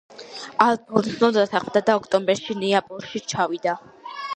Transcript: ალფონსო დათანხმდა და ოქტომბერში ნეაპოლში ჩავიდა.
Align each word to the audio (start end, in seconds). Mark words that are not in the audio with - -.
ალფონსო 0.65 1.29
დათანხმდა 1.37 1.85
და 1.91 1.99
ოქტომბერში 2.03 2.59
ნეაპოლში 2.67 3.27
ჩავიდა. 3.33 3.83